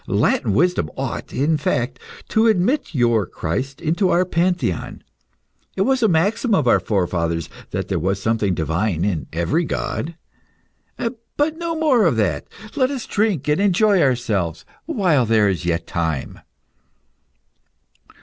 Latin 0.07 0.53
wisdom 0.55 0.89
ought, 0.97 1.31
in 1.31 1.57
fact, 1.57 1.99
to 2.29 2.47
admit 2.47 2.95
your 2.95 3.27
Christ 3.27 3.79
into 3.79 4.09
our 4.09 4.25
pantheon. 4.25 5.03
It 5.75 5.83
was 5.83 6.01
a 6.01 6.07
maxim 6.07 6.55
of 6.55 6.67
our 6.67 6.79
forefathers 6.79 7.49
that 7.69 7.87
there 7.87 7.99
was 7.99 8.19
something 8.19 8.55
divine 8.55 9.05
in 9.05 9.27
every 9.31 9.63
god. 9.63 10.15
But 11.37 11.55
no 11.59 11.75
more 11.75 12.07
of 12.07 12.15
that. 12.17 12.47
Let 12.75 12.89
us 12.89 13.05
drink 13.05 13.47
and 13.47 13.61
enjoy 13.61 14.01
ourselves 14.01 14.65
while 14.87 15.27
there 15.27 15.47
is 15.47 15.65
yet 15.65 15.85
time." 15.85 16.39